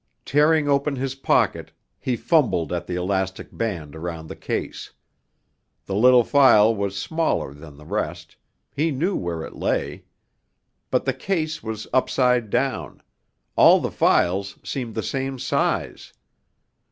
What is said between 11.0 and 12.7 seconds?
the case was upside